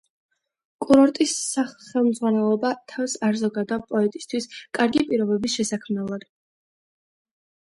კურორტის 0.83 1.33
ხელმძღვანელობა 1.89 2.71
თავს 2.93 3.17
არ 3.27 3.37
ზოგავდა 3.43 3.79
პოეტისთვის 3.93 4.49
კარგი 4.79 5.05
პირობების 5.11 5.59
შესაქმნელად. 5.61 6.27